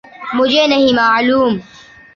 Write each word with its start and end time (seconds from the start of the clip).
مجھے 0.37 0.63
نہیں 0.67 0.93
معلوم۔ 0.95 1.53